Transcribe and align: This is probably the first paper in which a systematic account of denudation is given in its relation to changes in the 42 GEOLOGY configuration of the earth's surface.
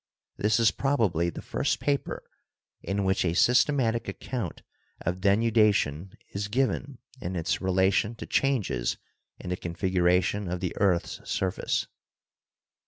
This 0.35 0.59
is 0.59 0.71
probably 0.71 1.29
the 1.29 1.43
first 1.43 1.79
paper 1.79 2.23
in 2.81 3.03
which 3.03 3.23
a 3.23 3.35
systematic 3.35 4.07
account 4.07 4.63
of 5.01 5.21
denudation 5.21 6.13
is 6.33 6.47
given 6.47 6.97
in 7.21 7.35
its 7.35 7.61
relation 7.61 8.15
to 8.15 8.25
changes 8.25 8.97
in 9.39 9.51
the 9.51 9.55
42 9.55 9.61
GEOLOGY 9.61 9.61
configuration 9.61 10.47
of 10.47 10.59
the 10.59 10.75
earth's 10.77 11.21
surface. 11.29 11.85